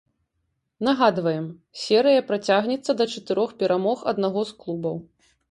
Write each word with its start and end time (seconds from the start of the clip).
Нагадаем, 0.87 1.45
серыя 1.81 2.23
працягнецца 2.31 2.91
да 3.03 3.09
чатырох 3.17 3.55
перамог 3.61 3.97
аднаго 4.15 4.41
з 4.51 4.59
клубаў. 4.65 5.01